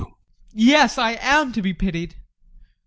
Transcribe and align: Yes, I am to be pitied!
Yes, 0.55 0.97
I 0.97 1.11
am 1.11 1.53
to 1.53 1.61
be 1.61 1.73
pitied! 1.75 2.15